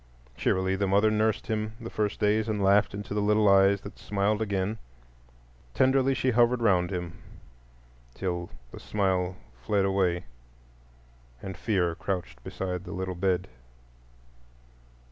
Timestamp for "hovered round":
6.31-6.89